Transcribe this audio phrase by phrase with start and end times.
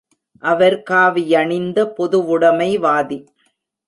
[0.43, 3.19] அவர், காவியணிந்த பொதுவுடைமைவாதி.